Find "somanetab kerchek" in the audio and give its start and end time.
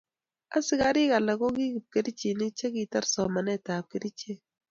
3.13-4.39